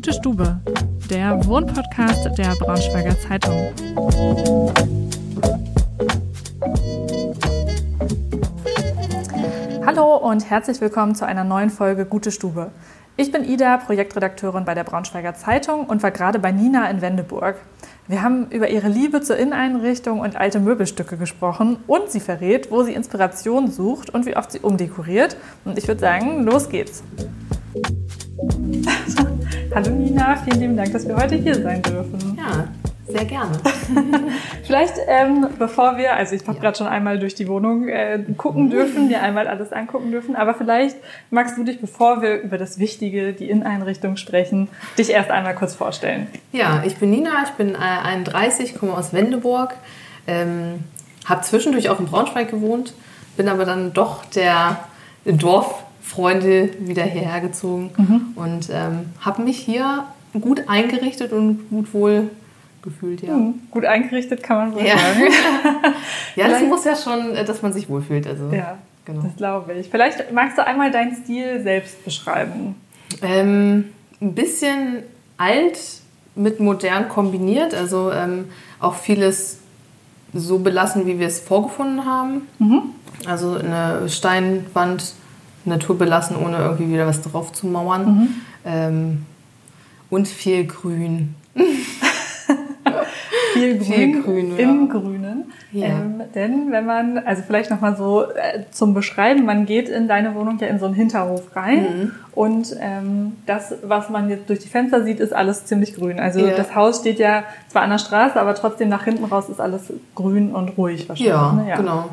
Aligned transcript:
Gute 0.00 0.14
Stube, 0.14 0.60
der 1.10 1.44
Wohnpodcast 1.44 2.30
der 2.38 2.54
Braunschweiger 2.58 3.14
Zeitung. 3.20 3.68
Hallo 9.84 10.16
und 10.16 10.48
herzlich 10.48 10.80
willkommen 10.80 11.14
zu 11.14 11.26
einer 11.26 11.44
neuen 11.44 11.68
Folge 11.68 12.06
Gute 12.06 12.32
Stube. 12.32 12.70
Ich 13.18 13.30
bin 13.30 13.44
Ida, 13.44 13.76
Projektredakteurin 13.76 14.64
bei 14.64 14.72
der 14.74 14.84
Braunschweiger 14.84 15.34
Zeitung 15.34 15.84
und 15.84 16.02
war 16.02 16.12
gerade 16.12 16.38
bei 16.38 16.50
Nina 16.50 16.88
in 16.88 17.02
Wendeburg. 17.02 17.56
Wir 18.08 18.22
haben 18.22 18.46
über 18.48 18.70
ihre 18.70 18.88
Liebe 18.88 19.20
zur 19.20 19.36
Inneneinrichtung 19.36 20.20
und 20.20 20.34
alte 20.34 20.60
Möbelstücke 20.60 21.18
gesprochen 21.18 21.76
und 21.86 22.10
sie 22.10 22.20
verrät, 22.20 22.70
wo 22.70 22.84
sie 22.84 22.94
Inspiration 22.94 23.70
sucht 23.70 24.08
und 24.08 24.24
wie 24.24 24.34
oft 24.34 24.50
sie 24.50 24.60
umdekoriert. 24.60 25.36
Und 25.66 25.76
ich 25.76 25.86
würde 25.86 26.00
sagen, 26.00 26.42
los 26.44 26.70
geht's. 26.70 27.02
Hallo 29.72 29.90
Nina, 29.90 30.36
vielen 30.36 30.60
lieben 30.60 30.76
Dank, 30.76 30.92
dass 30.92 31.06
wir 31.06 31.14
heute 31.14 31.36
hier 31.36 31.54
sein 31.54 31.80
dürfen. 31.80 32.36
Ja, 32.36 32.66
sehr 33.06 33.24
gerne. 33.24 33.52
Vielleicht, 34.64 34.94
ähm, 35.06 35.46
bevor 35.60 35.96
wir, 35.96 36.14
also 36.16 36.34
ich 36.34 36.42
habe 36.42 36.54
ja. 36.54 36.60
gerade 36.60 36.76
schon 36.76 36.88
einmal 36.88 37.20
durch 37.20 37.36
die 37.36 37.46
Wohnung 37.46 37.86
äh, 37.86 38.18
gucken 38.36 38.68
dürfen, 38.68 39.08
dir 39.08 39.22
einmal 39.22 39.46
alles 39.46 39.72
angucken 39.72 40.10
dürfen, 40.10 40.34
aber 40.34 40.54
vielleicht 40.54 40.96
magst 41.30 41.56
du 41.56 41.62
dich, 41.62 41.80
bevor 41.80 42.20
wir 42.20 42.40
über 42.40 42.58
das 42.58 42.80
Wichtige, 42.80 43.32
die 43.32 43.48
Inneneinrichtung 43.48 44.16
sprechen, 44.16 44.68
dich 44.98 45.10
erst 45.10 45.30
einmal 45.30 45.54
kurz 45.54 45.76
vorstellen. 45.76 46.26
Ja, 46.50 46.82
ich 46.84 46.96
bin 46.96 47.10
Nina, 47.10 47.44
ich 47.44 47.50
bin 47.50 47.76
äh, 47.76 47.78
31, 47.78 48.76
komme 48.76 48.94
aus 48.94 49.12
Wendeburg, 49.12 49.74
ähm, 50.26 50.80
habe 51.26 51.42
zwischendurch 51.42 51.90
auch 51.90 52.00
in 52.00 52.06
Braunschweig 52.06 52.50
gewohnt, 52.50 52.92
bin 53.36 53.48
aber 53.48 53.64
dann 53.64 53.92
doch 53.92 54.24
der 54.24 54.80
Dorffreunde 56.10 56.70
wieder 56.80 57.04
hierher 57.04 57.40
gezogen 57.40 57.90
mhm. 57.96 58.32
und 58.36 58.68
ähm, 58.70 59.06
habe 59.20 59.42
mich 59.42 59.58
hier 59.58 60.04
gut 60.40 60.68
eingerichtet 60.68 61.32
und 61.32 61.68
gut 61.70 61.92
wohl 61.94 62.30
gefühlt, 62.82 63.22
ja. 63.22 63.34
Hm, 63.34 63.60
gut 63.70 63.84
eingerichtet 63.84 64.42
kann 64.42 64.56
man 64.56 64.74
wohl 64.74 64.86
ja. 64.86 64.96
sagen. 64.96 65.20
ja, 66.36 66.48
das 66.48 66.62
muss 66.62 66.84
ja 66.84 66.96
schon, 66.96 67.34
äh, 67.34 67.44
dass 67.44 67.62
man 67.62 67.72
sich 67.72 67.88
wohlfühlt. 67.88 68.26
Also, 68.26 68.50
ja, 68.50 68.78
genau. 69.04 69.22
das 69.22 69.36
glaube 69.36 69.74
ich. 69.74 69.88
Vielleicht 69.90 70.32
magst 70.32 70.56
du 70.56 70.66
einmal 70.66 70.90
deinen 70.90 71.14
Stil 71.14 71.62
selbst 71.62 72.02
beschreiben. 72.04 72.76
Ähm, 73.22 73.86
ein 74.20 74.34
bisschen 74.34 75.02
alt 75.36 75.78
mit 76.34 76.58
modern 76.60 77.08
kombiniert, 77.08 77.74
also 77.74 78.10
ähm, 78.12 78.46
auch 78.78 78.94
vieles 78.94 79.58
so 80.32 80.60
belassen, 80.60 81.06
wie 81.06 81.18
wir 81.18 81.26
es 81.26 81.40
vorgefunden 81.40 82.06
haben. 82.06 82.42
Mhm. 82.58 82.82
Also 83.26 83.56
eine 83.56 84.08
Steinwand 84.08 85.14
naturbelassen, 85.64 86.36
ohne 86.36 86.58
irgendwie 86.58 86.92
wieder 86.92 87.06
was 87.06 87.22
drauf 87.22 87.52
zu 87.52 87.66
mauern. 87.66 88.06
Mhm. 88.06 88.28
Ähm, 88.64 89.26
und 90.10 90.28
viel 90.28 90.66
Grün. 90.66 91.34
viel 93.52 93.78
Grün, 93.78 93.84
viel 93.84 94.22
Grün 94.22 94.58
im 94.58 94.86
ja. 94.86 94.92
Grünen. 94.92 95.44
Ja. 95.72 95.86
Ähm, 95.86 96.22
denn 96.34 96.72
wenn 96.72 96.84
man, 96.84 97.18
also 97.18 97.42
vielleicht 97.46 97.70
nochmal 97.70 97.96
so 97.96 98.24
äh, 98.24 98.64
zum 98.72 98.92
Beschreiben, 98.92 99.44
man 99.44 99.66
geht 99.66 99.88
in 99.88 100.08
deine 100.08 100.34
Wohnung 100.34 100.58
ja 100.58 100.66
in 100.66 100.80
so 100.80 100.86
einen 100.86 100.94
Hinterhof 100.94 101.54
rein 101.54 101.82
mhm. 101.82 102.12
und 102.32 102.74
ähm, 102.80 103.36
das, 103.46 103.74
was 103.84 104.10
man 104.10 104.28
jetzt 104.28 104.48
durch 104.48 104.58
die 104.58 104.68
Fenster 104.68 105.04
sieht, 105.04 105.20
ist 105.20 105.32
alles 105.32 105.66
ziemlich 105.66 105.94
grün. 105.94 106.18
Also 106.18 106.40
ja. 106.40 106.56
das 106.56 106.74
Haus 106.74 106.98
steht 106.98 107.20
ja 107.20 107.44
zwar 107.68 107.82
an 107.82 107.90
der 107.90 107.98
Straße, 107.98 108.40
aber 108.40 108.54
trotzdem 108.56 108.88
nach 108.88 109.04
hinten 109.04 109.24
raus 109.24 109.48
ist 109.48 109.60
alles 109.60 109.92
grün 110.16 110.52
und 110.52 110.76
ruhig 110.76 111.08
wahrscheinlich. 111.08 111.32
Ja, 111.32 111.52
ne? 111.52 111.68
ja. 111.68 111.76
genau. 111.76 112.08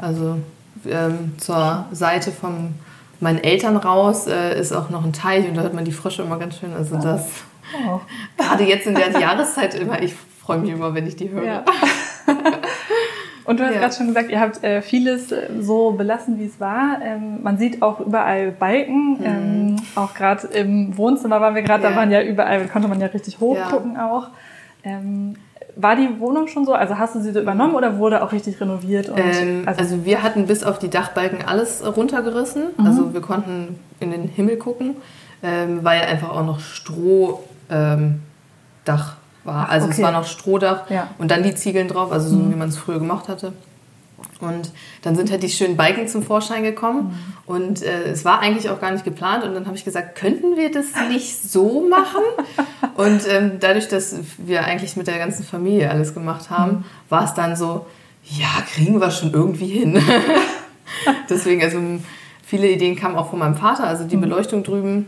Also 0.00 0.38
ähm, 0.86 1.34
zur 1.38 1.86
Seite 1.92 2.30
von 2.32 2.74
meinen 3.20 3.42
Eltern 3.42 3.76
raus 3.76 4.26
äh, 4.26 4.58
ist 4.58 4.72
auch 4.72 4.90
noch 4.90 5.04
ein 5.04 5.12
Teich 5.12 5.48
und 5.48 5.56
da 5.56 5.62
hört 5.62 5.74
man 5.74 5.84
die 5.84 5.92
Frösche 5.92 6.22
immer 6.22 6.38
ganz 6.38 6.58
schön. 6.58 6.72
Also 6.72 6.96
das 6.96 7.26
oh. 7.86 8.00
gerade 8.36 8.64
jetzt 8.64 8.86
in 8.86 8.94
der 8.94 9.10
Jahreszeit 9.18 9.74
immer, 9.74 10.00
ich 10.02 10.14
freue 10.14 10.58
mich 10.58 10.70
immer, 10.70 10.94
wenn 10.94 11.06
ich 11.06 11.16
die 11.16 11.30
höre. 11.30 11.44
Ja. 11.44 11.64
Und 13.48 13.58
du 13.58 13.64
hast 13.64 13.72
ja. 13.72 13.80
gerade 13.80 13.94
schon 13.94 14.08
gesagt, 14.08 14.30
ihr 14.30 14.40
habt 14.40 14.62
äh, 14.62 14.82
vieles 14.82 15.32
äh, 15.32 15.48
so 15.60 15.92
belassen, 15.92 16.38
wie 16.38 16.44
es 16.44 16.60
war. 16.60 17.00
Ähm, 17.02 17.42
man 17.42 17.56
sieht 17.56 17.80
auch 17.80 17.98
überall 17.98 18.52
Balken. 18.52 19.12
Mhm. 19.12 19.24
Ähm, 19.24 19.76
auch 19.94 20.12
gerade 20.12 20.48
im 20.48 20.98
Wohnzimmer 20.98 21.40
waren 21.40 21.54
wir 21.54 21.62
gerade, 21.62 21.82
ja. 21.82 21.88
da 21.88 21.96
waren 21.96 22.10
ja 22.10 22.20
überall, 22.20 22.66
konnte 22.68 22.88
man 22.88 23.00
ja 23.00 23.06
richtig 23.06 23.40
hochgucken 23.40 23.94
ja. 23.94 24.10
auch. 24.10 24.28
Ähm, 24.84 25.36
war 25.78 25.94
die 25.94 26.18
Wohnung 26.18 26.48
schon 26.48 26.66
so? 26.66 26.74
Also 26.74 26.98
hast 26.98 27.14
du 27.14 27.20
sie 27.20 27.32
so 27.32 27.40
übernommen 27.40 27.74
oder 27.74 27.98
wurde 27.98 28.22
auch 28.22 28.32
richtig 28.32 28.60
renoviert? 28.60 29.10
Ähm, 29.16 29.62
also, 29.64 29.80
also, 29.80 30.04
wir 30.04 30.22
hatten 30.22 30.46
bis 30.46 30.64
auf 30.64 30.78
die 30.78 30.90
Dachbalken 30.90 31.46
alles 31.46 31.82
runtergerissen. 31.84 32.64
Mhm. 32.76 32.86
Also 32.86 33.14
wir 33.14 33.20
konnten 33.20 33.78
in 34.00 34.10
den 34.10 34.24
Himmel 34.24 34.56
gucken, 34.56 34.96
ähm, 35.42 35.80
weil 35.84 36.02
einfach 36.02 36.30
auch 36.30 36.44
noch 36.44 36.60
Strohdach 36.60 37.38
ähm, 37.70 38.20
war. 39.44 39.68
Also 39.68 39.86
okay. 39.86 39.96
es 39.96 40.02
war 40.02 40.10
noch 40.10 40.26
Strohdach 40.26 40.90
ja. 40.90 41.08
und 41.18 41.30
dann 41.30 41.44
die 41.44 41.54
Ziegeln 41.54 41.86
drauf, 41.86 42.10
also 42.10 42.28
so 42.28 42.36
mhm. 42.36 42.52
wie 42.52 42.56
man 42.56 42.68
es 42.68 42.76
früher 42.76 42.98
gemacht 42.98 43.28
hatte. 43.28 43.52
Und 44.40 44.70
dann 45.02 45.16
sind 45.16 45.30
halt 45.30 45.42
die 45.42 45.48
schönen 45.48 45.76
Balken 45.76 46.08
zum 46.08 46.22
Vorschein 46.22 46.62
gekommen. 46.62 47.18
Mhm. 47.46 47.54
Und 47.54 47.82
äh, 47.82 48.10
es 48.10 48.24
war 48.24 48.40
eigentlich 48.40 48.70
auch 48.70 48.80
gar 48.80 48.92
nicht 48.92 49.04
geplant. 49.04 49.44
Und 49.44 49.54
dann 49.54 49.66
habe 49.66 49.76
ich 49.76 49.84
gesagt, 49.84 50.16
könnten 50.16 50.56
wir 50.56 50.70
das 50.70 50.86
nicht 51.08 51.42
so 51.42 51.88
machen? 51.88 52.22
und 52.96 53.22
ähm, 53.28 53.52
dadurch, 53.60 53.88
dass 53.88 54.16
wir 54.38 54.64
eigentlich 54.64 54.96
mit 54.96 55.06
der 55.06 55.18
ganzen 55.18 55.44
Familie 55.44 55.90
alles 55.90 56.14
gemacht 56.14 56.50
haben, 56.50 56.72
mhm. 56.72 56.84
war 57.08 57.24
es 57.24 57.34
dann 57.34 57.56
so, 57.56 57.86
ja, 58.24 58.62
kriegen 58.72 59.00
wir 59.00 59.10
schon 59.10 59.32
irgendwie 59.32 59.68
hin. 59.68 60.00
Deswegen, 61.30 61.62
also 61.62 61.78
viele 62.44 62.70
Ideen 62.70 62.96
kamen 62.96 63.16
auch 63.16 63.30
von 63.30 63.38
meinem 63.38 63.56
Vater. 63.56 63.84
Also 63.84 64.04
die 64.04 64.16
mhm. 64.16 64.22
Beleuchtung 64.22 64.62
drüben 64.62 65.06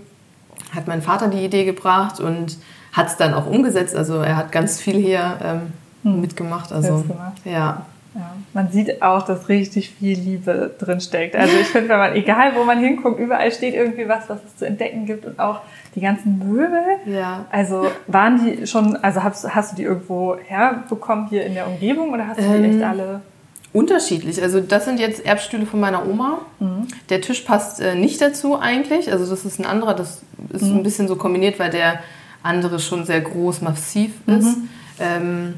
hat 0.74 0.86
mein 0.86 1.02
Vater 1.02 1.28
die 1.28 1.44
Idee 1.44 1.64
gebracht. 1.64 2.20
Und 2.20 2.58
hat 2.92 3.08
es 3.08 3.16
dann 3.16 3.34
auch 3.34 3.46
umgesetzt. 3.46 3.94
Also 3.94 4.18
er 4.18 4.36
hat 4.36 4.52
ganz 4.52 4.80
viel 4.80 4.96
hier 4.96 5.38
ähm, 5.42 5.60
hm. 6.02 6.20
mitgemacht. 6.20 6.72
Also 6.72 7.04
ja. 7.44 7.86
Ja, 8.14 8.34
man 8.54 8.70
sieht 8.70 9.02
auch, 9.02 9.22
dass 9.22 9.48
richtig 9.48 9.90
viel 9.90 10.18
Liebe 10.18 10.74
drin 10.78 11.00
steckt. 11.00 11.36
Also 11.36 11.56
ich 11.56 11.68
finde, 11.68 11.90
wenn 11.90 11.98
man, 11.98 12.14
egal 12.14 12.56
wo 12.56 12.64
man 12.64 12.80
hinguckt, 12.80 13.20
überall 13.20 13.52
steht 13.52 13.74
irgendwie 13.74 14.08
was, 14.08 14.28
was 14.28 14.38
es 14.44 14.56
zu 14.56 14.66
entdecken 14.66 15.06
gibt 15.06 15.26
und 15.26 15.38
auch 15.38 15.60
die 15.94 16.00
ganzen 16.00 16.38
Möbel. 16.38 16.82
Ja. 17.06 17.46
Also 17.50 17.86
waren 18.08 18.44
die 18.44 18.66
schon, 18.66 18.96
also 18.96 19.22
hast, 19.22 19.54
hast 19.54 19.72
du 19.72 19.76
die 19.76 19.84
irgendwo 19.84 20.36
herbekommen 20.44 21.28
hier 21.28 21.46
in 21.46 21.54
der 21.54 21.68
Umgebung 21.68 22.12
oder 22.12 22.26
hast 22.26 22.38
du 22.38 22.42
die 22.42 22.48
ähm, 22.48 22.76
echt 22.76 22.82
alle? 22.82 23.20
Unterschiedlich. 23.72 24.42
Also 24.42 24.60
das 24.60 24.86
sind 24.86 24.98
jetzt 24.98 25.24
Erbstühle 25.24 25.64
von 25.64 25.78
meiner 25.78 26.04
Oma. 26.08 26.40
Mhm. 26.58 26.88
Der 27.10 27.20
Tisch 27.20 27.42
passt 27.42 27.80
äh, 27.80 27.94
nicht 27.94 28.20
dazu 28.20 28.58
eigentlich. 28.58 29.12
Also 29.12 29.24
das 29.30 29.44
ist 29.44 29.60
ein 29.60 29.66
anderer, 29.66 29.94
das 29.94 30.22
ist 30.52 30.62
mhm. 30.62 30.78
ein 30.78 30.82
bisschen 30.82 31.06
so 31.06 31.14
kombiniert, 31.14 31.60
weil 31.60 31.70
der 31.70 32.00
andere 32.42 32.80
schon 32.80 33.04
sehr 33.04 33.20
groß, 33.20 33.60
massiv 33.60 34.14
ist. 34.26 34.58
Mhm. 34.58 34.68
Ähm, 34.98 35.54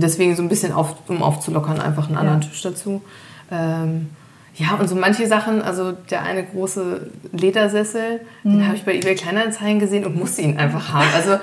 deswegen 0.00 0.36
so 0.36 0.42
ein 0.42 0.48
bisschen, 0.48 0.72
auf, 0.72 0.94
um 1.08 1.22
aufzulockern, 1.22 1.80
einfach 1.80 2.08
einen 2.08 2.16
anderen 2.16 2.42
ja. 2.42 2.48
Tisch 2.48 2.62
dazu. 2.62 3.02
Ähm, 3.50 4.10
ja, 4.54 4.74
und 4.74 4.88
so 4.88 4.94
manche 4.94 5.26
Sachen, 5.26 5.60
also 5.60 5.92
der 5.92 6.22
eine 6.22 6.42
große 6.42 7.10
Ledersessel, 7.32 8.20
mhm. 8.42 8.52
den 8.52 8.66
habe 8.66 8.76
ich 8.76 8.84
bei 8.84 8.94
eBay 8.94 9.14
Kleinanzeigen 9.14 9.78
gesehen 9.78 10.06
und 10.06 10.16
musste 10.16 10.42
ihn 10.42 10.58
einfach 10.58 10.92
haben. 10.92 11.08
Also 11.14 11.38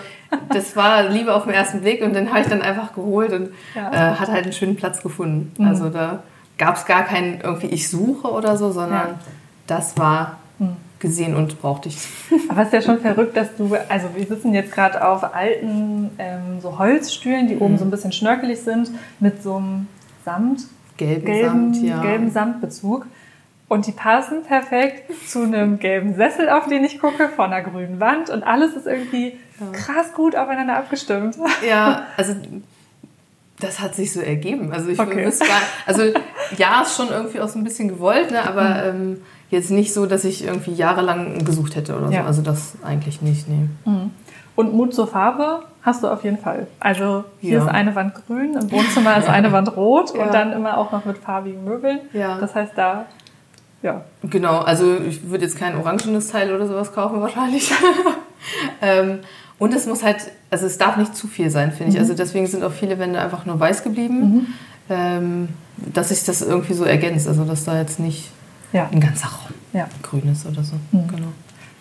das 0.50 0.76
war 0.76 1.10
Liebe 1.10 1.34
auf 1.34 1.44
den 1.44 1.54
ersten 1.54 1.82
Blick 1.82 2.02
und 2.02 2.14
den 2.14 2.30
habe 2.30 2.42
ich 2.42 2.48
dann 2.48 2.64
einfach 2.64 2.94
geholt 2.94 3.32
und 3.32 3.50
ja. 3.76 3.92
äh, 3.92 4.16
hat 4.16 4.30
halt 4.30 4.46
einen 4.46 4.54
schönen 4.54 4.76
Platz 4.76 5.04
gefunden. 5.04 5.52
Mhm. 5.58 5.68
Also 5.68 5.90
da 5.90 6.24
gab 6.58 6.76
es 6.76 6.86
gar 6.86 7.04
keinen 7.04 7.42
irgendwie 7.42 7.68
ich 7.68 7.90
suche 7.90 8.32
oder 8.32 8.58
so, 8.58 8.72
sondern 8.72 9.10
ja. 9.10 9.20
das 9.68 9.96
war 9.98 10.38
mhm 10.58 10.76
gesehen 11.04 11.36
und 11.36 11.62
brauchte 11.62 11.90
ich. 11.90 11.98
Aber 12.50 12.62
es 12.62 12.68
ist 12.70 12.74
ja 12.74 12.82
schon 12.82 13.00
verrückt, 13.00 13.38
dass 13.38 13.56
du, 13.56 13.76
also 13.90 14.08
wir 14.16 14.26
sitzen 14.26 14.54
jetzt 14.56 14.72
gerade 14.72 15.06
auf 15.08 15.36
alten 15.36 16.10
ähm, 16.18 16.60
so 16.60 16.80
Holzstühlen, 16.80 17.48
die 17.48 17.56
mhm. 17.56 17.62
oben 17.62 17.78
so 17.78 17.86
ein 17.86 17.92
bisschen 17.92 18.12
schnörkelig 18.12 18.62
sind, 18.62 18.90
mit 19.20 19.44
so 19.44 19.58
einem 19.58 19.88
Samt, 20.26 20.62
gelben, 20.98 21.26
gelben, 21.26 21.74
Samt, 21.74 21.86
ja. 21.86 22.02
gelben 22.02 22.32
Samtbezug. 22.32 23.06
Und 23.68 23.88
die 23.88 23.92
passen 23.92 24.44
perfekt 24.44 25.12
zu 25.28 25.44
einem 25.44 25.80
gelben 25.80 26.16
Sessel, 26.16 26.50
auf 26.50 26.68
den 26.68 26.84
ich 26.84 27.00
gucke, 27.00 27.30
von 27.30 27.52
einer 27.52 27.68
grünen 27.68 28.00
Wand. 28.00 28.30
Und 28.30 28.44
alles 28.44 28.74
ist 28.74 28.88
irgendwie 28.88 29.38
ja. 29.60 29.72
krass 29.72 30.14
gut 30.14 30.36
aufeinander 30.36 30.78
abgestimmt. 30.78 31.38
Ja, 31.68 32.04
also 32.18 32.36
das 33.60 33.80
hat 33.80 33.96
sich 33.96 34.14
so 34.14 34.22
ergeben. 34.22 34.72
Also 34.72 34.90
ich 34.90 35.00
okay. 35.00 35.24
gar, 35.24 35.62
also 35.86 36.04
ja, 36.58 36.82
ist 36.82 36.96
schon 36.96 37.10
irgendwie 37.10 37.40
auch 37.40 37.50
so 37.50 37.60
ein 37.60 37.64
bisschen 37.64 37.88
gewollt, 37.88 38.32
ne? 38.32 38.48
aber 38.48 38.94
mhm. 38.94 39.02
ähm, 39.02 39.22
jetzt 39.54 39.72
nicht 39.72 39.94
so, 39.94 40.06
dass 40.06 40.24
ich 40.26 40.46
irgendwie 40.46 40.74
jahrelang 40.74 41.46
gesucht 41.46 41.76
hätte 41.76 41.96
oder 41.96 42.08
so. 42.08 42.14
Ja. 42.14 42.26
Also 42.26 42.42
das 42.42 42.74
eigentlich 42.84 43.22
nicht, 43.22 43.48
nee. 43.48 43.68
Mhm. 43.86 44.12
Und 44.56 44.74
Mut 44.74 44.94
zur 44.94 45.08
Farbe 45.08 45.64
hast 45.82 46.04
du 46.04 46.08
auf 46.08 46.24
jeden 46.24 46.38
Fall. 46.38 46.68
Also 46.80 47.24
hier 47.40 47.58
ja. 47.58 47.64
ist 47.64 47.70
eine 47.70 47.96
Wand 47.96 48.14
grün, 48.14 48.56
im 48.56 48.72
Wohnzimmer 48.72 49.18
ist 49.18 49.28
eine 49.28 49.52
Wand 49.52 49.76
rot 49.76 50.14
ja. 50.16 50.24
und 50.24 50.34
dann 50.34 50.54
immer 50.54 50.78
auch 50.78 50.92
noch 50.92 51.06
mit 51.06 51.18
farbigen 51.18 51.64
Möbeln. 51.64 52.00
Ja. 52.14 52.38
Das 52.40 52.54
heißt 52.54 52.74
da, 52.76 53.06
ja. 53.82 54.06
Genau, 54.24 54.60
also 54.60 54.98
ich 54.98 55.30
würde 55.30 55.44
jetzt 55.46 55.58
kein 55.58 55.76
orangenes 55.76 56.30
Teil 56.30 56.54
oder 56.54 56.68
sowas 56.68 56.94
kaufen 56.94 57.20
wahrscheinlich. 57.22 57.72
ähm, 58.82 59.20
und 59.60 59.74
es 59.74 59.86
muss 59.86 60.04
halt, 60.04 60.32
also 60.50 60.66
es 60.66 60.78
darf 60.78 60.98
nicht 60.98 61.16
zu 61.16 61.28
viel 61.28 61.50
sein, 61.50 61.72
finde 61.72 61.92
ich. 61.92 61.96
Mhm. 61.96 62.02
Also 62.02 62.14
deswegen 62.14 62.48
sind 62.48 62.64
auch 62.64 62.72
viele 62.72 62.98
Wände 63.00 63.20
einfach 63.20 63.46
nur 63.46 63.60
weiß 63.60 63.84
geblieben, 63.84 64.20
mhm. 64.20 64.48
ähm, 64.90 65.50
dass 65.78 66.10
sich 66.10 66.24
das 66.24 66.42
irgendwie 66.42 66.74
so 66.74 66.86
ergänzt. 66.86 67.28
Also 67.28 67.44
dass 67.44 67.66
da 67.66 67.78
jetzt 67.78 68.00
nicht 68.00 68.32
ja. 68.74 68.90
ein 68.92 69.00
ganzer 69.00 69.28
Raum 69.28 69.54
ja. 69.74 69.88
grün 70.02 70.32
ist 70.32 70.46
oder 70.46 70.64
so. 70.64 70.76
Mhm. 70.92 71.08
Genau. 71.08 71.28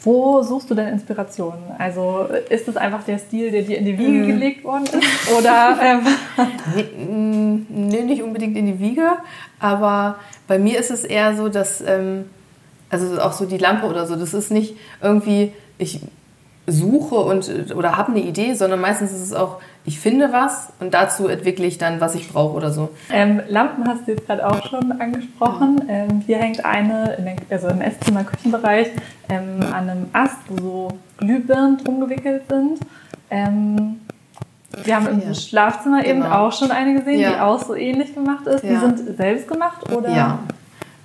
Wo 0.05 0.43
suchst 0.43 0.69
du 0.69 0.75
denn 0.75 0.89
Inspirationen? 0.89 1.63
Also 1.79 2.27
ist 2.49 2.67
es 2.67 2.77
einfach 2.77 3.05
der 3.05 3.19
Stil, 3.19 3.53
der 3.53 3.63
dir 3.63 3.79
in 3.79 3.85
die 3.85 3.97
Wiege 3.99 4.11
mhm. 4.11 4.27
gelegt 4.27 4.65
worden 4.65 4.85
ist? 4.85 5.39
Oder, 5.39 5.79
ähm 5.81 7.67
nee, 7.69 8.03
nicht 8.03 8.23
unbedingt 8.23 8.57
in 8.57 8.67
die 8.67 8.81
Wiege, 8.81 9.13
aber 9.61 10.17
bei 10.49 10.59
mir 10.59 10.79
ist 10.79 10.91
es 10.91 11.05
eher 11.05 11.37
so, 11.37 11.49
dass, 11.49 11.81
ähm, 11.81 12.25
also 12.91 13.21
auch 13.21 13.33
so 13.33 13.47
die 13.47 13.59
Lampe 13.59 13.87
oder 13.87 14.07
so, 14.07 14.17
das 14.17 14.35
ist 14.35 14.51
nicht 14.51 14.77
irgendwie, 15.01 15.53
ich 15.79 16.01
suche 16.67 17.17
und 17.17 17.75
oder 17.75 17.97
habe 17.97 18.13
eine 18.13 18.23
Idee, 18.23 18.55
sondern 18.55 18.81
meistens 18.81 19.13
ist 19.13 19.23
es 19.23 19.33
auch, 19.33 19.61
ich 19.85 19.99
finde 19.99 20.33
was 20.33 20.69
und 20.79 20.95
dazu 20.95 21.27
entwickle 21.27 21.67
ich 21.67 21.79
dann, 21.79 22.01
was 22.01 22.15
ich 22.15 22.33
brauche 22.33 22.55
oder 22.55 22.71
so. 22.71 22.91
Ähm, 23.11 23.41
Lampen 23.49 23.87
hast 23.89 24.07
du 24.07 24.13
jetzt 24.13 24.27
gerade 24.27 24.47
auch 24.47 24.65
schon 24.69 24.93
angesprochen. 24.93 25.83
Ähm, 25.89 26.23
hier 26.25 26.39
hängt 26.39 26.65
eine, 26.65 27.17
den, 27.19 27.37
also 27.51 27.69
im 27.69 27.81
Esszimmer, 27.81 28.23
Küchenbereich, 28.23 28.89
ähm, 29.29 29.61
an 29.73 29.91
einem 29.91 30.07
Ast, 30.13 30.39
wo 30.49 30.57
so 30.57 30.89
Glühbirnen 31.19 31.79
drum 31.79 32.01
gewickelt 32.01 32.43
sind. 32.49 32.79
Ähm, 33.31 34.01
wir 34.85 34.97
haben 34.97 35.09
im 35.09 35.21
ja. 35.21 35.35
Schlafzimmer 35.35 36.03
genau. 36.03 36.11
eben 36.11 36.33
auch 36.33 36.53
schon 36.53 36.71
eine 36.71 36.99
gesehen, 36.99 37.21
ja. 37.21 37.31
die 37.31 37.41
auch 37.41 37.63
so 37.63 37.75
ähnlich 37.75 38.15
gemacht 38.15 38.47
ist. 38.47 38.65
Ja. 38.65 38.71
Die 38.71 38.77
sind 38.77 39.17
selbst 39.17 39.49
gemacht, 39.49 39.93
oder? 39.93 40.11
Ja, 40.11 40.39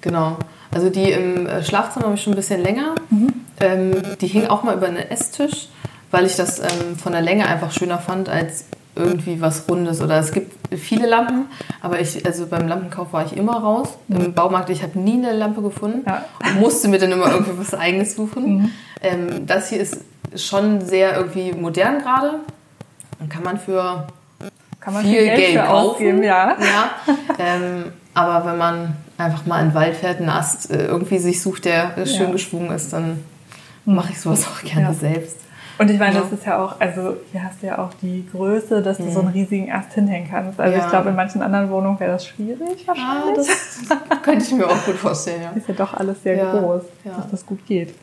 genau. 0.02 0.38
Also 0.72 0.90
die 0.90 1.12
im 1.12 1.48
Schlafzimmer 1.64 2.06
habe 2.06 2.16
ich 2.16 2.22
schon 2.22 2.34
ein 2.34 2.38
bisschen 2.38 2.62
länger. 2.62 2.96
Mhm. 3.10 3.34
Ähm, 3.60 3.92
die 4.22 4.28
hing 4.28 4.48
auch 4.48 4.64
mal 4.64 4.76
über 4.76 4.88
einen 4.88 4.98
Esstisch, 4.98 5.70
weil 6.12 6.26
ich 6.26 6.36
das 6.36 6.60
ähm, 6.60 6.98
von 7.02 7.12
der 7.12 7.22
Länge 7.22 7.48
einfach 7.48 7.72
schöner 7.72 8.00
fand 8.00 8.30
als 8.30 8.66
irgendwie 8.96 9.40
was 9.42 9.70
Rundes. 9.70 10.02
Oder 10.02 10.20
es 10.20 10.32
gibt 10.32 10.54
viele 10.78 11.08
Lampen, 11.08 11.46
aber 11.82 12.00
ich, 12.00 12.26
also 12.26 12.48
beim 12.48 12.68
Lampenkauf 12.68 13.14
war 13.14 13.26
ich 13.26 13.36
immer 13.36 13.58
raus. 13.58 13.90
Mhm. 14.08 14.18
Im 14.18 14.34
Baumarkt, 14.34 14.70
ich 14.70 14.84
habe 14.84 15.00
nie 15.00 15.14
eine 15.14 15.34
Lampe 15.34 15.62
gefunden 15.62 16.04
ja. 16.06 16.26
und 16.44 16.60
musste 16.60 16.88
mir 16.88 17.00
dann 17.00 17.12
immer 17.12 17.32
irgendwie 17.32 17.58
was 17.58 17.74
Eigenes 17.74 18.16
suchen. 18.16 18.58
Mhm. 18.58 18.72
Ähm, 19.02 19.46
das 19.46 19.70
hier 19.70 19.80
ist 19.80 20.02
schon 20.36 20.82
sehr 20.82 21.16
irgendwie 21.16 21.54
modern 21.54 22.00
gerade. 22.00 22.40
Und 23.20 23.30
kann 23.30 23.44
man 23.44 23.58
für 23.58 24.08
kann 24.80 24.94
man 24.94 25.04
viel, 25.04 25.18
viel 25.18 25.26
Geld, 25.26 25.38
Geld 25.38 25.66
kaufen. 25.66 25.90
Ausgeben, 25.90 26.24
ja. 26.24 26.58
ja. 26.60 26.90
Ähm, 27.40 27.92
aber 28.14 28.50
wenn 28.50 28.58
man 28.58 28.98
einfach 29.18 29.46
mal 29.46 29.62
in 29.62 29.70
den 29.70 29.76
Wald 29.76 29.96
fährt, 29.96 30.20
einen 30.20 30.30
Ast 30.30 30.72
äh, 30.72 30.86
irgendwie 30.86 31.18
sich 31.18 31.42
sucht, 31.42 31.66
der 31.66 31.94
schön 32.06 32.28
ja. 32.28 32.32
geschwungen 32.32 32.72
ist, 32.72 32.94
dann 32.94 33.24
hm. 33.86 33.96
mache 33.96 34.12
ich 34.12 34.22
sowas 34.22 34.48
auch 34.48 34.64
gerne 34.64 34.88
ja. 34.88 34.94
selbst. 34.94 35.38
Und 35.78 35.92
ich 35.92 36.00
meine, 36.00 36.16
ja. 36.16 36.22
das 36.22 36.32
ist 36.32 36.46
ja 36.46 36.64
auch, 36.64 36.80
also 36.80 37.18
hier 37.32 37.44
hast 37.44 37.62
du 37.62 37.68
ja 37.68 37.78
auch 37.78 37.94
die 38.02 38.26
Größe, 38.32 38.82
dass 38.82 38.98
du 38.98 39.04
mhm. 39.04 39.12
so 39.12 39.20
einen 39.20 39.30
riesigen 39.30 39.72
Ast 39.72 39.94
hinhängen 39.94 40.30
kannst. 40.30 40.60
Also 40.60 40.78
ja. 40.78 40.84
ich 40.84 40.90
glaube, 40.90 41.10
in 41.10 41.16
manchen 41.16 41.42
anderen 41.42 41.70
Wohnungen 41.70 42.00
wäre 42.00 42.14
das 42.14 42.26
schwierig 42.26 42.86
ah, 42.88 42.88
wahrscheinlich. 42.88 43.50
Ah, 43.90 43.96
das 44.10 44.22
könnte 44.24 44.46
ich 44.46 44.52
mir 44.54 44.68
auch 44.68 44.86
gut 44.86 44.96
vorstellen, 44.96 45.42
ja. 45.44 45.52
Ist 45.52 45.68
ja 45.68 45.76
doch 45.76 45.94
alles 45.94 46.24
sehr 46.24 46.38
groß, 46.38 46.84
dass 47.04 47.32
das 47.32 47.46
gut 47.46 47.66
geht. 47.66 47.94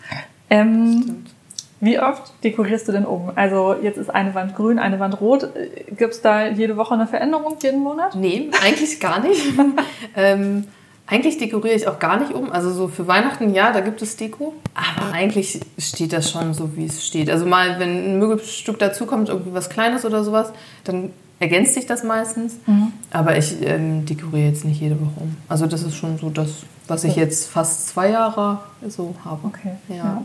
Ähm, 0.50 1.02
Stimmt. 1.02 1.30
Wie 1.80 2.00
oft 2.00 2.32
dekorierst 2.42 2.88
du 2.88 2.92
denn 2.92 3.04
oben? 3.04 3.32
Also 3.34 3.74
jetzt 3.82 3.98
ist 3.98 4.08
eine 4.08 4.34
Wand 4.34 4.56
grün, 4.56 4.78
eine 4.78 5.00
Wand 5.00 5.20
rot. 5.20 5.50
Gibt 5.88 6.14
es 6.14 6.22
da 6.22 6.46
jede 6.46 6.78
Woche 6.78 6.94
eine 6.94 7.06
Veränderung, 7.06 7.56
jeden 7.62 7.80
Monat? 7.80 8.14
Nee, 8.14 8.50
eigentlich 8.64 9.00
gar 9.00 9.20
nicht. 9.20 9.42
ähm, 10.16 10.64
eigentlich 11.06 11.36
dekoriere 11.38 11.74
ich 11.74 11.86
auch 11.86 11.98
gar 11.98 12.18
nicht 12.18 12.32
um. 12.32 12.50
Also 12.50 12.72
so 12.72 12.88
für 12.88 13.06
Weihnachten, 13.06 13.52
ja, 13.54 13.72
da 13.72 13.80
gibt 13.80 14.00
es 14.00 14.16
Deko. 14.16 14.54
Aber 14.74 15.12
eigentlich 15.12 15.60
steht 15.78 16.12
das 16.12 16.30
schon 16.30 16.54
so, 16.54 16.76
wie 16.76 16.86
es 16.86 17.06
steht. 17.06 17.28
Also 17.30 17.44
mal, 17.44 17.78
wenn 17.78 18.14
ein 18.14 18.18
Möbelstück 18.18 18.78
dazukommt, 18.78 19.28
irgendwie 19.28 19.52
was 19.52 19.68
Kleines 19.68 20.04
oder 20.04 20.24
sowas, 20.24 20.52
dann 20.84 21.10
ergänzt 21.40 21.74
sich 21.74 21.86
das 21.86 22.04
meistens. 22.04 22.56
Mhm. 22.66 22.92
Aber 23.10 23.36
ich 23.36 23.54
ähm, 23.62 24.06
dekoriere 24.06 24.48
jetzt 24.48 24.64
nicht 24.64 24.80
jede 24.80 24.98
Woche 24.98 25.20
um. 25.20 25.36
Also 25.48 25.66
das 25.66 25.82
ist 25.82 25.96
schon 25.96 26.16
so 26.16 26.30
das, 26.30 26.48
was 26.88 27.04
ich 27.04 27.16
jetzt 27.16 27.48
fast 27.48 27.88
zwei 27.88 28.10
Jahre 28.10 28.60
so 28.88 29.14
habe. 29.24 29.46
Okay. 29.46 29.72
Ja. 29.88 29.96
ja. 29.96 30.22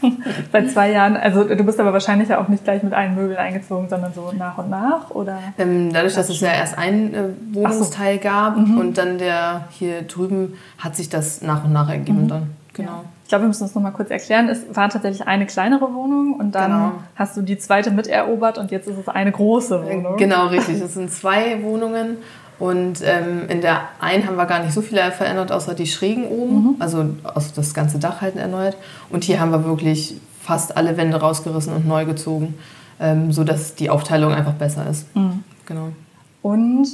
Seit 0.52 0.70
zwei 0.70 0.92
Jahren, 0.92 1.16
also 1.16 1.44
du 1.44 1.64
bist 1.64 1.78
aber 1.80 1.92
wahrscheinlich 1.92 2.28
ja 2.28 2.40
auch 2.40 2.48
nicht 2.48 2.64
gleich 2.64 2.82
mit 2.82 2.92
allen 2.92 3.14
Möbeln 3.14 3.38
eingezogen, 3.38 3.88
sondern 3.88 4.12
so 4.14 4.32
nach 4.36 4.58
und 4.58 4.70
nach, 4.70 5.10
oder? 5.10 5.38
Ähm, 5.58 5.92
dadurch, 5.92 6.14
dass 6.14 6.28
es 6.28 6.40
ja 6.40 6.52
erst 6.52 6.78
ein 6.78 7.14
äh, 7.14 7.24
Wohnungsteil 7.52 8.16
so. 8.16 8.22
gab 8.22 8.56
mhm. 8.56 8.78
und 8.78 8.98
dann 8.98 9.18
der 9.18 9.64
hier 9.70 10.02
drüben, 10.02 10.54
hat 10.78 10.96
sich 10.96 11.08
das 11.08 11.42
nach 11.42 11.64
und 11.64 11.72
nach 11.72 11.88
ergeben 11.88 12.24
mhm. 12.24 12.28
dann. 12.28 12.50
Genau. 12.74 12.90
Ja. 12.90 13.04
Ich 13.24 13.28
glaube, 13.28 13.44
wir 13.44 13.48
müssen 13.48 13.64
das 13.64 13.74
nochmal 13.74 13.92
kurz 13.92 14.10
erklären. 14.10 14.48
Es 14.48 14.64
war 14.74 14.88
tatsächlich 14.88 15.26
eine 15.26 15.44
kleinere 15.44 15.92
Wohnung 15.92 16.34
und 16.34 16.54
dann 16.54 16.70
genau. 16.70 16.92
hast 17.14 17.36
du 17.36 17.42
die 17.42 17.58
zweite 17.58 17.90
miterobert 17.90 18.56
und 18.56 18.70
jetzt 18.70 18.88
ist 18.88 18.96
es 18.96 19.08
eine 19.08 19.32
große 19.32 19.76
äh, 19.76 19.96
Wohnung. 19.96 20.16
Genau, 20.16 20.46
richtig. 20.46 20.80
Es 20.80 20.94
sind 20.94 21.12
zwei 21.12 21.62
Wohnungen 21.62 22.16
und 22.58 23.00
ähm, 23.04 23.48
in 23.48 23.60
der 23.60 23.88
einen 24.00 24.26
haben 24.26 24.36
wir 24.36 24.46
gar 24.46 24.62
nicht 24.62 24.72
so 24.72 24.82
viel 24.82 24.98
verändert, 25.12 25.52
außer 25.52 25.74
die 25.74 25.86
Schrägen 25.86 26.26
oben, 26.26 26.54
mhm. 26.54 26.76
also, 26.80 27.06
also 27.22 27.50
das 27.54 27.72
ganze 27.72 27.98
Dach 27.98 28.20
halt 28.20 28.36
erneuert. 28.36 28.76
Und 29.10 29.24
hier 29.24 29.38
haben 29.38 29.52
wir 29.52 29.64
wirklich 29.64 30.16
fast 30.42 30.76
alle 30.76 30.96
Wände 30.96 31.18
rausgerissen 31.18 31.72
und 31.72 31.86
neu 31.86 32.04
gezogen, 32.04 32.58
ähm, 33.00 33.32
sodass 33.32 33.76
die 33.76 33.90
Aufteilung 33.90 34.32
einfach 34.32 34.54
besser 34.54 34.88
ist. 34.90 35.14
Mhm. 35.14 35.44
Genau. 35.66 35.90
Und 36.42 36.88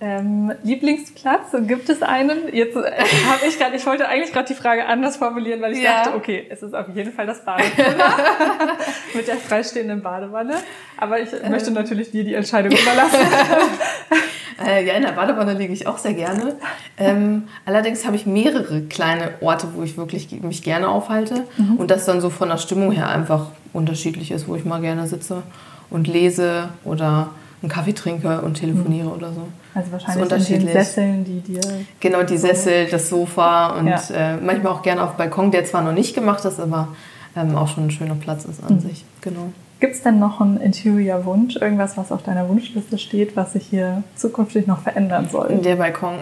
ähm, 0.00 0.52
Lieblingsplatz, 0.64 1.54
gibt 1.66 1.88
es 1.88 2.02
einen? 2.02 2.52
Jetzt 2.52 2.76
äh, 2.76 2.80
habe 2.80 3.46
ich 3.48 3.58
gerade, 3.58 3.76
ich 3.76 3.86
wollte 3.86 4.08
eigentlich 4.08 4.32
gerade 4.32 4.48
die 4.48 4.54
Frage 4.54 4.86
anders 4.86 5.16
formulieren, 5.16 5.62
weil 5.62 5.72
ich 5.72 5.82
ja. 5.82 6.02
dachte, 6.02 6.16
okay, 6.16 6.46
es 6.50 6.62
ist 6.62 6.74
auf 6.74 6.88
jeden 6.94 7.12
Fall 7.12 7.26
das 7.26 7.44
Badezimmer 7.44 7.86
mit 9.14 9.28
der 9.28 9.36
freistehenden 9.36 10.02
Badewanne. 10.02 10.56
Aber 10.98 11.20
ich 11.20 11.32
äh. 11.32 11.48
möchte 11.48 11.70
natürlich 11.70 12.10
dir 12.10 12.24
die 12.24 12.34
Entscheidung 12.34 12.72
überlassen. 12.72 13.20
äh, 14.64 14.86
ja, 14.86 14.94
in 14.94 15.02
der 15.02 15.12
Badewanne 15.12 15.54
liege 15.54 15.72
ich 15.72 15.86
auch 15.86 15.98
sehr 15.98 16.14
gerne. 16.14 16.56
Ähm, 16.98 17.44
allerdings 17.64 18.06
habe 18.06 18.16
ich 18.16 18.26
mehrere 18.26 18.82
kleine 18.82 19.30
Orte, 19.40 19.68
wo 19.74 19.82
ich 19.82 19.96
wirklich 19.96 20.30
mich 20.42 20.62
gerne 20.62 20.88
aufhalte 20.88 21.44
mhm. 21.56 21.76
und 21.76 21.90
das 21.90 22.04
dann 22.04 22.20
so 22.20 22.30
von 22.30 22.48
der 22.48 22.58
Stimmung 22.58 22.92
her 22.92 23.08
einfach 23.08 23.46
unterschiedlich 23.72 24.30
ist, 24.30 24.48
wo 24.48 24.56
ich 24.56 24.64
mal 24.64 24.80
gerne 24.80 25.06
sitze 25.06 25.42
und 25.90 26.08
lese 26.08 26.70
oder 26.84 27.30
einen 27.62 27.70
Kaffee 27.70 27.92
trinke 27.92 28.40
und 28.42 28.54
telefoniere 28.54 29.08
mhm. 29.08 29.12
oder 29.12 29.32
so. 29.32 29.48
Also 29.74 29.92
wahrscheinlich 29.92 30.44
so 30.44 30.54
in 30.54 30.60
den 30.60 30.72
Sesseln, 30.72 31.24
die 31.24 31.40
dir... 31.40 31.60
Genau, 32.00 32.22
die 32.22 32.38
Sessel, 32.38 32.86
das 32.90 33.08
Sofa 33.08 33.78
und 33.78 33.88
ja. 33.88 34.00
äh, 34.14 34.36
manchmal 34.36 34.72
auch 34.72 34.82
gerne 34.82 35.02
auf 35.02 35.16
Balkon, 35.16 35.50
der 35.50 35.64
zwar 35.64 35.82
noch 35.82 35.92
nicht 35.92 36.14
gemacht 36.14 36.44
ist, 36.44 36.58
aber 36.58 36.88
ähm, 37.36 37.54
auch 37.56 37.68
schon 37.68 37.86
ein 37.86 37.90
schöner 37.90 38.14
Platz 38.14 38.44
ist 38.46 38.62
an 38.64 38.76
mhm. 38.76 38.80
sich. 38.80 39.04
Genau. 39.20 39.52
Gibt 39.78 39.94
es 39.94 40.02
denn 40.02 40.18
noch 40.18 40.40
einen 40.40 40.58
Interior-Wunsch, 40.58 41.56
irgendwas, 41.56 41.96
was 41.98 42.10
auf 42.10 42.22
deiner 42.22 42.48
Wunschliste 42.48 42.96
steht, 42.96 43.36
was 43.36 43.52
sich 43.52 43.66
hier 43.66 44.02
zukünftig 44.14 44.66
noch 44.66 44.80
verändern 44.80 45.28
soll? 45.30 45.58
Der 45.62 45.76
Balkon. 45.76 46.14